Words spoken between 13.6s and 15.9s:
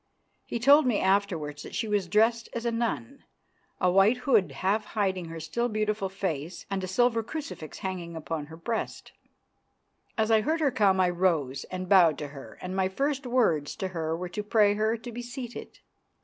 to her were to pray her to be seated.